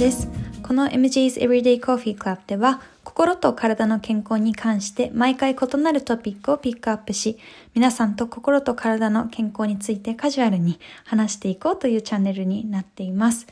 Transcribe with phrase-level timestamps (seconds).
[0.00, 0.28] です
[0.62, 7.36] この MG's Everyday Coffee Club では心と体の健康に関して毎回異なるトピックをピックアップし
[7.74, 13.46] 皆さんと心と体の健康についてカジュアルに話していこうというチャンネルになっています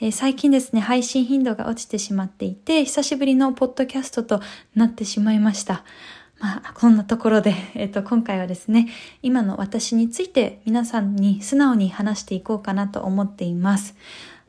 [0.00, 4.40] え、最近ですね、配信頻度が落ちてしまっていて、久しぶりのポッドキャストと
[4.74, 5.84] なってしまいました。
[6.40, 8.88] まあ、こんなところで、 えっ、と、今回はですね、
[9.22, 13.94] 今の私について皆さんに素直に話していこうかなと思っています。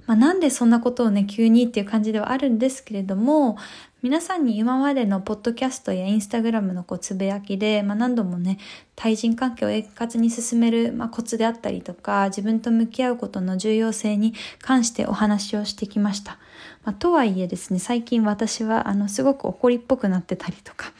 [0.05, 3.57] まあ、なんでそんなことをね、急にっていう感じではあるんですけれども、
[4.05, 8.59] 皆さんに今までのポッドキャストやインスタグラムのこうつぶやきで、まあ、何度もね、
[8.95, 16.37] 対人関係を円滑に進める、まあ、コツであったりとか、自分と向き合うことの重要性に関してお話をしてきました。
[16.83, 20.93] まあ、とはいえですね、最近私はあのすごく怒りっぽくなってたりとか、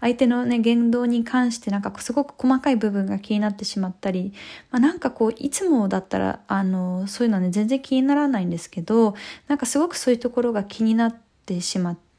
[0.00, 4.32] 相手のね、言動に関してなんかすごく細かい部分が気になってしまったり、
[4.70, 9.16] まあ、なんかこう、いつもだったら、あの、そういうのはね、全然気にならないんですけど、
[9.48, 12.11] なんかすごくそういうところが気になってしまって、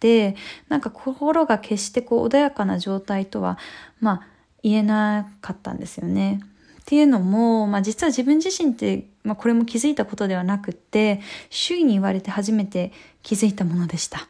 [0.70, 3.58] なんか心が決してこう穏やかな状態とは、
[4.00, 4.28] まあ、
[4.64, 6.42] 言えなかったんですよね。
[6.82, 14.28] っていうのも、まあ実は自分自身って、まあこれも気づいたことではなくって、周囲に言われて初めて気づいたものでした。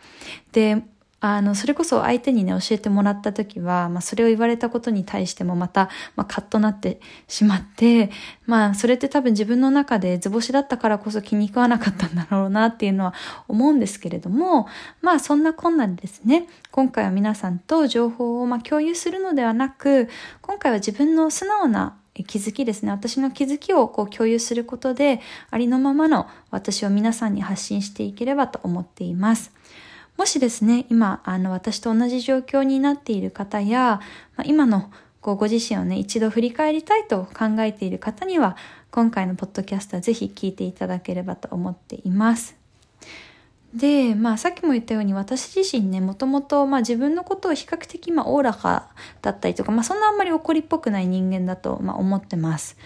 [0.51, 0.83] で、
[1.25, 8.11] あの、それこそ相手にね、教えてもらった時は、まあ、それを言われたことに対してもまた、まあ、カッとなってしまって、
[8.45, 13.13] まあ、それって多分自分の中で図星だったからこそ気に食わなかったんだろうなっていうのは
[13.47, 14.67] 思うんですけれども、
[15.01, 20.09] まあ、そんな困難でですね、今回は皆さんと情報をま共有するのではなく、
[20.41, 22.91] 今回は自分の素直な気づきですね。
[22.91, 29.53] 私の気づきをこう共有することで、ありのままの私を皆さんに発信していければと思っています。
[30.17, 33.99] もしですね、今、あの、私と同じ状況になっている方や、
[34.35, 38.57] まあ、今のこうご自身をね、一度振り返りたいと考えている方には、
[38.91, 42.55] 今回のポッドキャストはぜひ聞いていただければと思っています。
[43.73, 48.89] で、まあさっきも言ったように私自身ね、もともとまあ自分のことを比較的まあおおらか
[49.21, 52.77] だったりとか、まあそんなあんまり怒りっぽくない人間だとまあ思ってます。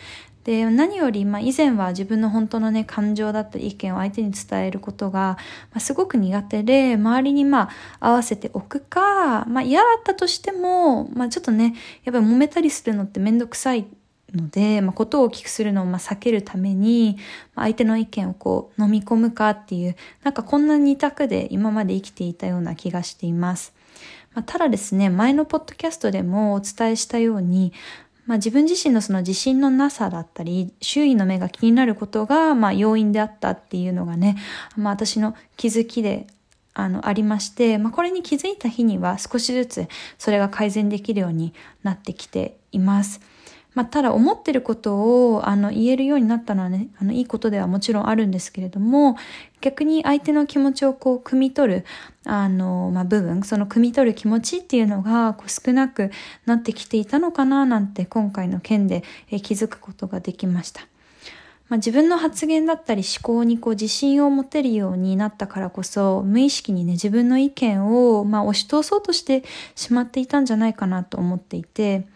[0.47, 5.37] で、何より、まあ、以前は自分の本当のね、感情だったり意見を相手に伝えることが、
[5.71, 7.69] まあ、すごく苦手で、周りにま
[7.99, 11.75] あ、合わせておくか、まあ、嫌だったとしても、まあ、ちょっとね、
[12.05, 13.87] やっぱり揉めたりするのってめんどくさい
[14.33, 17.17] ので、まあ、ことを大きくするのをまあ避けるために、
[17.53, 23.73] まあ、相手の意見をこう飲み込むかっていう、なんかこんな二択で今まで生きていたような気がしています。
[24.33, 27.73] まあ、ただですね、前のポッドキャストでもお伝えしたように、
[28.27, 34.37] まあ、自分自身のその自信のなさだったり、周囲の目が気になることが、まあ、要因であったっていうのがね、
[34.75, 36.27] まあ、私の気づきで、
[36.73, 39.87] あの、ありまして、まあ、これに気づいた日には少しずつ
[40.19, 43.21] それが改善できるようになってきています。
[43.77, 49.17] まあ、ただ思ってることをあの言えるようになったのはね、あのいいことではもちろんあるんですけれども、
[49.61, 51.85] 逆に相手の気持ちをこう、汲み取る、
[52.25, 56.09] あの、まあ、部分、その汲み取る気持ちっていうのがこう少なく
[56.47, 59.03] なってきていたのかななんて今回の件で
[59.43, 60.81] 気づくことができました。
[61.69, 69.43] まあ、自分の発言だったり思考にこう自信を持てるようになったからこそ無意識にね自分の意見をまあ押し通そうとして
[69.75, 72.07] しまっていたんじゃないかなと思っていて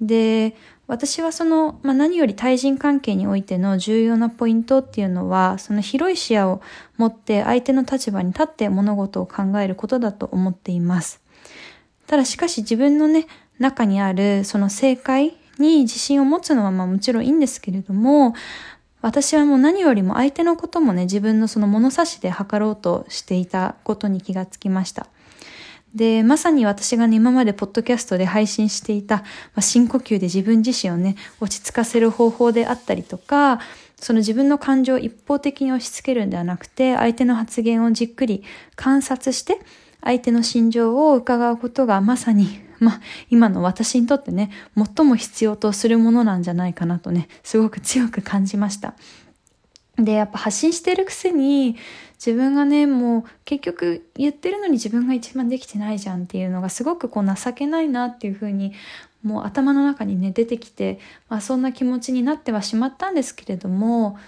[0.00, 6.60] で私はその、まあ、何より対人関係においての重要なポイントっていうのは、その広い視野を
[6.98, 11.22] 持って相手の立場に立って物事を考えることだと思っています。
[12.06, 13.26] ただしかし自分のね、
[13.58, 18.34] 中にあるその正解に自信を持つのはまあもちろんいいんですけれども、
[19.00, 25.06] 私はもう何よりも相手のこともね、自分のその物差しで測ろうとしていたことに気がつきました。
[25.94, 29.24] で、まさに私がね、今までポッドキャストで配信していた、ま
[29.56, 33.60] あ、深呼吸で自分自身をね、落ち着かせる方法であったりとか、
[33.96, 38.42] その自分の感情を一方的に押し付けるんではなくて、相手の発言をじっくり
[38.74, 39.60] 観察して、
[40.02, 43.00] 相手の心情を伺うことがまさに、まあ、
[43.30, 48.94] 今の私にとってね、最も必要とするものなんじゃないかなとね、すごく強く感じました。
[49.96, 51.76] で、やっぱ発信してるくせに、
[52.24, 58.72] 自分がね、もう結局言ってるのに自分が一番できてないじゃんっていうのがすごくこう情けないなっていうふうに、
[59.22, 60.98] もう頭の中にね、出てきて、
[61.28, 64.18] まあそんな気持ちになってはしまったんですけれども、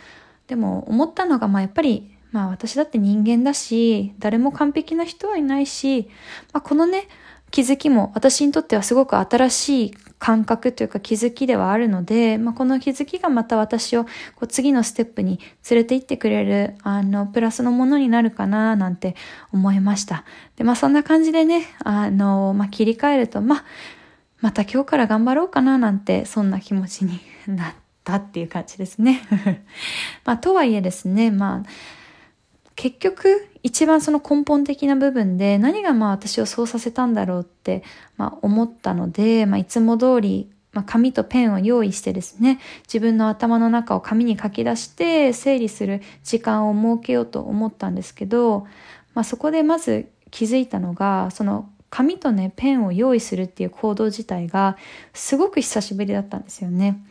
[0.46, 6.08] でも思ったのが、まあやっぱり、まあ私だって人間だし、誰も完璧な人はいないし、
[6.52, 7.08] まあこのね、
[7.50, 14.10] 気づきも私にとってはすごく新しい感覚というか気づきではあるので、まあ、この気づきがまた私をこ
[14.42, 15.38] う次のステップに
[15.70, 19.14] 連れて行ってくれる、あの、プラスのものになるかななんて
[19.52, 20.24] 思いました。
[20.56, 23.64] で、まあそんな感じでね、あの、まあ切り替えると、まあ、
[24.40, 27.74] また今日から頑張ろうかななんて、そんな気持ちになっ
[28.04, 29.22] たっていう感じですね。
[30.24, 31.68] まあとはいえですね、まあ、
[32.76, 37.82] 結局一番その根本的な部分で何がまあ私をそうさせたんだろうって、
[38.16, 48.66] まあ、思ったので、まあ、いつも通りまあ、紙とペンを用意してですね、自分の頭の中を紙に書き出して整理する時間を設けようと思ったんですけど、
[49.14, 54.76] まあ、そこでまず気づいたのが、その紙とね、ペンを用意するっていう行動自体が
[55.14, 57.02] すごく久しぶりだったんですよね。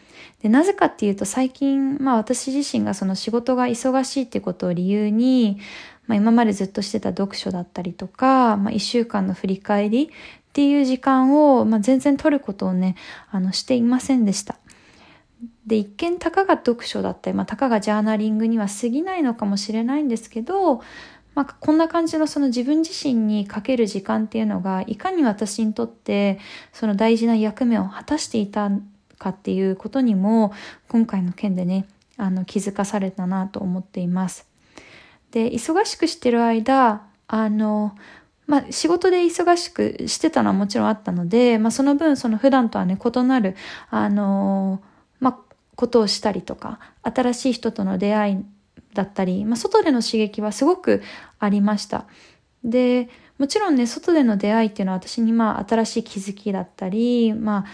[0.46, 5.58] で、なぜかっていうと最近、まあ私自身がその仕事が忙しいってことを理由に、
[6.06, 10.10] まあ今までずっとしてた読書だったりとか、まあ一週間の振り返りっ
[10.54, 12.96] ていう時間を、まあ、全然取ることをね、
[13.32, 14.58] あの、していませんでした。
[15.66, 20.84] で、一見たかが読書だったり、まあ、たかがジャーナリングには過ぎないのかもしれないんですけど、
[21.34, 26.40] まあ、こんな感じのその自分自身にかける時間っていうのが、いかに私にとって
[26.72, 28.70] その大事な役目を果たしていた
[29.18, 30.54] かっていうことにも、
[30.88, 34.48] 今回の件でね、あの、気づかされたなと思っています。
[35.32, 37.96] で、忙しくしてる間、あの、
[38.48, 43.56] まあ、仕事で忙しくしてたのはもちろんあったので、まあ、その分、その普段とはね、異なる、
[43.90, 44.82] あの
[45.20, 48.46] まあ、ことをしたりとか、新しい人との出会い
[48.94, 51.02] だったり、まあ、外での刺激はすごく
[51.40, 52.06] ありました。
[52.64, 57.66] で、もちろんね、外での出会いっていうのは私にまあ、新しい気づきだったり、まあ、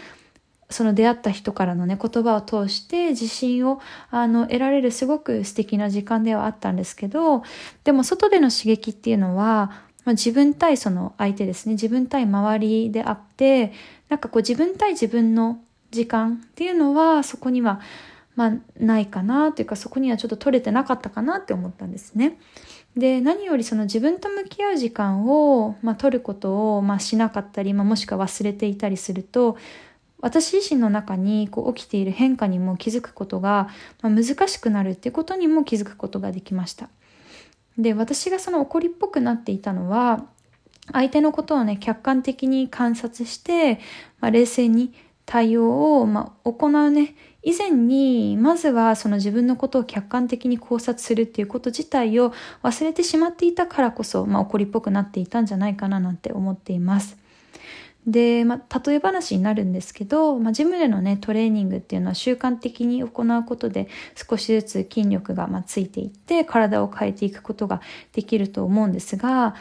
[0.71, 3.79] その出会った人からのね、言葉を通して自信を
[4.09, 7.43] あの得られるすごく素敵な時間ではあったんですけど、
[7.83, 9.71] でも外での刺激っていうのは、
[10.05, 13.73] まあ、自分対その相手ですね自分対周りであって
[14.09, 17.81] なんかこう自分対自分の時間っていうのはそこには
[18.35, 22.39] まあないかなというかそこにはちょっと取れてなかったかなって思ったんですね。
[22.95, 29.57] で何よりその自分と向き合う時間を、まあ、取ることを、まあ、しなかったり、まあ、もしくは忘れていたりすると
[30.21, 33.69] 私自身の中にこう起きている変化にも気づくことが、
[34.01, 36.89] まあ、難しくなるっていうことにも気づくことができました。
[37.77, 40.25] で私がその怒りっぽくなっていたのは
[40.91, 43.79] 相手のことをね客観的に観察して、
[44.19, 44.93] まあ、冷静に
[45.25, 57.20] 対応を、まあ、行うね以前にまずはその自分のことを客観的に考察するっていうこと自体を忘れてしまっていたからこそ、まあ、怒りっぽくなっていたんじゃないかななんて思っています。
[58.07, 67.81] で、まあ、例え話になるんですけど、まあ、ジムでのね、トレーニングっていうのは習慣的に行うことで少しずつ筋力が、まあ、ついていって体を変えていくことが
[68.13, 69.55] できると思うんですが、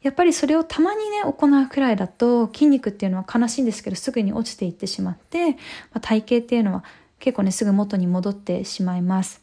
[0.00, 5.56] やっぱりそれをたまにね、行うくらいだと筋肉っていうのは悲しいんですけどすぐに落ちていってしまって、ま
[5.94, 6.84] あ、体型っていうのは
[7.18, 9.42] 結構ね、すぐ元に戻ってしまいます。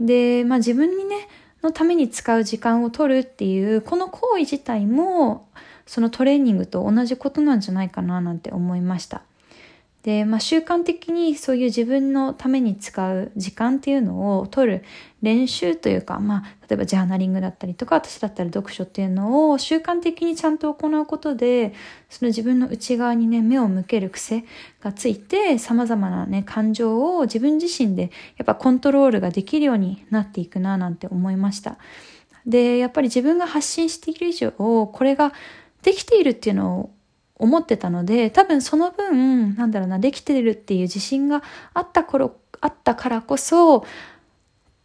[0.00, 1.28] で、まあ自分にね、
[1.62, 5.48] のために使う時間を取るっていう、この行為自体も、
[5.86, 9.22] そのトレーニングと同じことなんじゃないかななんて思いました。
[10.02, 14.84] で、まあ、習慣的にそういう自分のために使う時間っていうのを取る
[15.22, 21.72] 練習というか、まあ、例えばジャーナリングだったりとか、私だったら読書っていうのを習慣的にちゃんと行うことで、
[22.10, 24.44] その自分の内側にね、目を向ける癖
[24.80, 31.78] がついて、様々なね、感情を自分自身でやっぱコントロールができるようになっていくななんて思いました。
[32.44, 35.32] で、やっぱり自分が発信している以上、これが
[35.82, 36.90] できているっていうのを
[37.36, 41.42] 思ってたので、多分その分、なんだろうな、できてるっていう自信が
[41.74, 43.84] あった頃、あったからこそ、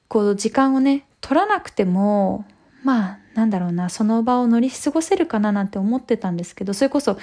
[0.08, 2.46] こう時間をね、取らなくても、
[2.84, 7.18] まあ、なんだろうな、その場を乗り過ごせるかななんて思ってたんですけど、それこそ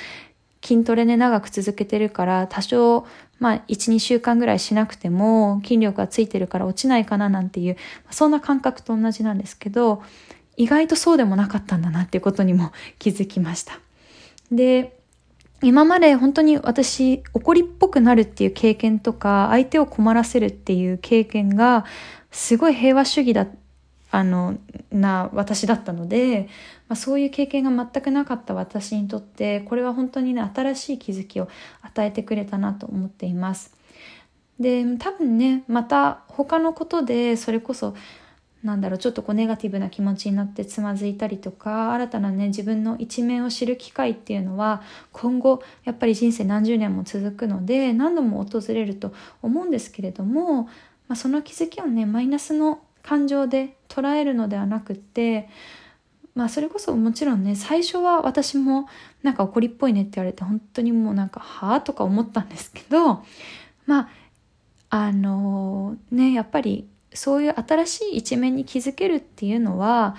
[0.65, 3.07] 筋トレね、長く続けてるから、多少、
[3.39, 7.77] まあ、1、2週間ぐらいしなくても、筋力がついてるから落ちないかななんていう、
[8.11, 10.03] そんな感覚と同じなんですけど、
[10.57, 13.79] 意外とそうでもなかったんだなっていうことにも気づきました。
[14.51, 14.99] で、
[15.63, 21.87] 今まで本当に私怒りっぽくなるっていう経験とか相手を困らせるっていう経験が
[22.31, 23.47] すごい平和主義だ
[24.11, 24.59] あの
[24.93, 26.49] な私だったので、
[26.89, 31.49] まあ、そういう経験が全くなかった私にとってこれは本当にね新しい気づきを
[31.83, 33.75] 与えてくれたなと思っています。
[34.61, 37.95] で多分ねまた他のことでそれこそ
[38.65, 50.71] なんだろうちょっとこうネガティブな気持ちになってつまずいたりとか新たなね自分の一面を知る機会っていうのは今後やっぱり人生何十年も続くので何度も訪れると思うんですけれども、ま
[51.11, 55.51] あ、その気づきをねマイナスの感情で捉えるのではなくて
[56.35, 58.89] まあそれこそもちろんね最初は私も
[59.23, 63.23] なんか怒りっぽいねって言われて本当にもうなんかはあとか思ったんですけど
[63.85, 64.09] まあ
[64.89, 70.17] あのねやっぱりそういう新しい一面に気づけるっていうのは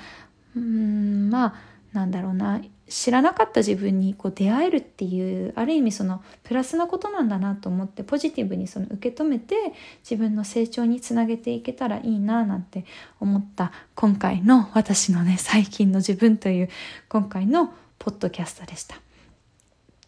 [0.56, 1.56] うんまあ
[1.94, 9.56] なんだろうな知らなかった自分にこう出会えるっていうある意味そのプラスなことなんだなと思ってポジティブにその受け止めて
[10.04, 12.86] 自分の成長につなげていけたらいいななんて
[13.20, 16.70] 思った今回の私のね最近の自分という
[17.10, 19.05] 今回のポッドキャストでした。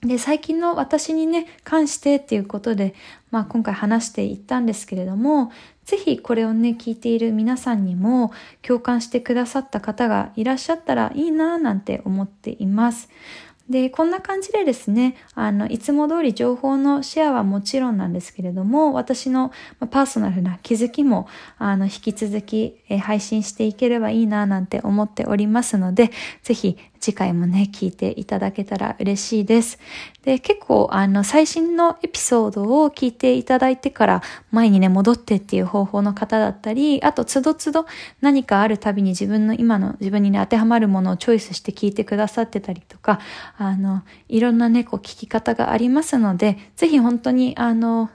[0.02, 2.94] で、最近の私にね、関してっていうことで、
[3.32, 5.52] まあ今回話していったんですけれども、
[5.86, 13.10] ぜひこれをね、聞いている皆さんにも共感してくださった方がいらっしゃったらいいなぁなんて思っています。
[13.70, 19.52] で、こんな感じでですね、あの、いつも通り情報のシェアはもちろんなんですけれども、私の
[19.90, 21.28] パーソナルな気づきも、
[21.58, 26.12] あの、引き続き、配信していければいいななんて思っておりますので、
[26.44, 29.80] ぜひ次回もね、聞いていただけたら嬉しいです。
[30.24, 37.86] で、結構、あの、最新のエピソードを聞いていただいてから前にね、戻ってっていう方法の方だったり、あと、つどつど
[38.22, 43.20] 何かあるたびに自分の今の自分にね、当てはまるものをチョイスして聞いてくださってたりとか、
[43.58, 48.10] あの、いろんなね、こう聞き方がありますので、ぜひ本当に、あの、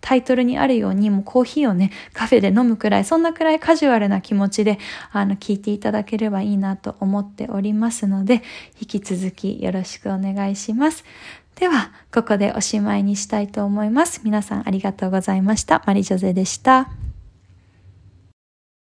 [0.00, 4.78] タイトルにあるように、もうコーヒーをね、カフェで飲むくらい、そんなくらいカジュアルな気持ちで、
[5.12, 8.42] あの、聞いていただければいいなと思っておりますので、
[8.80, 11.04] 引き続きよろしくお願いします。
[11.56, 14.20] では、ここでおしまいにしたいと思います。
[14.24, 15.82] 皆さんありがとうございました。
[15.86, 17.07] マリジョゼでした。